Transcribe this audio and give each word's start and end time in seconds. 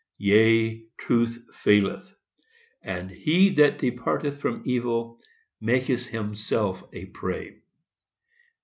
Yea, 0.17 0.87
Truth 0.97 1.47
faileth; 1.53 2.15
And 2.81 3.11
HE 3.11 3.49
THAT 3.49 3.77
DEPARTETH 3.77 4.41
FROM 4.41 4.63
EVIL 4.65 5.19
MAKETH 5.59 6.07
HIMSELF 6.07 6.83
A 6.91 7.05
PREY. 7.05 7.61